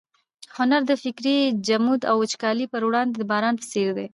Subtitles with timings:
[0.57, 4.07] هنر د فکري جمود او وچکالۍ پر وړاندې د باران په څېر دی.